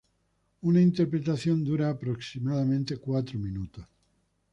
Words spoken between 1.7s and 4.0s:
aproximadamente cuatro minutos.